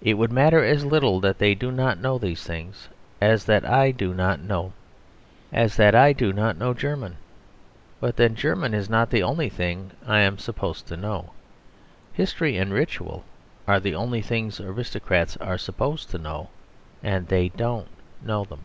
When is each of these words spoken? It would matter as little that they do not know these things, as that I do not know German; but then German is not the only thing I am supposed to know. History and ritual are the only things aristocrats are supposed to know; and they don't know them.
It 0.00 0.14
would 0.14 0.32
matter 0.32 0.64
as 0.64 0.86
little 0.86 1.20
that 1.20 1.36
they 1.36 1.54
do 1.54 1.70
not 1.70 2.00
know 2.00 2.16
these 2.16 2.42
things, 2.44 2.88
as 3.20 3.44
that 3.44 3.62
I 3.62 3.90
do 3.90 4.14
not 4.14 4.40
know 4.40 4.72
German; 5.52 7.16
but 8.00 8.16
then 8.16 8.34
German 8.34 8.72
is 8.72 8.88
not 8.88 9.10
the 9.10 9.22
only 9.22 9.50
thing 9.50 9.90
I 10.06 10.20
am 10.20 10.38
supposed 10.38 10.86
to 10.86 10.96
know. 10.96 11.32
History 12.14 12.56
and 12.56 12.72
ritual 12.72 13.22
are 13.68 13.80
the 13.80 13.94
only 13.94 14.22
things 14.22 14.60
aristocrats 14.62 15.36
are 15.42 15.58
supposed 15.58 16.08
to 16.12 16.16
know; 16.16 16.48
and 17.02 17.28
they 17.28 17.50
don't 17.50 17.88
know 18.24 18.44
them. 18.46 18.60